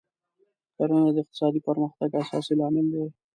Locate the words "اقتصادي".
1.23-1.59